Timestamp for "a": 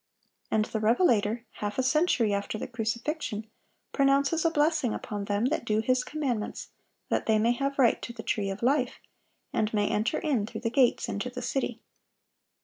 1.77-1.83, 4.43-4.49